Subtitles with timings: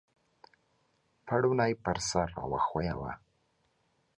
[1.25, 3.11] پوړنی پر سر را وښویوه!